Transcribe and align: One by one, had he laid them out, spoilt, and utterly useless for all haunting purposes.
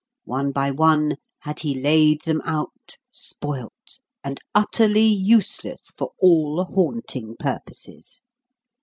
One 0.25 0.51
by 0.51 0.71
one, 0.71 1.17
had 1.41 1.59
he 1.59 1.79
laid 1.79 2.23
them 2.23 2.41
out, 2.43 2.97
spoilt, 3.11 3.99
and 4.23 4.39
utterly 4.55 5.05
useless 5.05 5.91
for 5.95 6.13
all 6.19 6.63
haunting 6.65 7.35
purposes. 7.39 8.23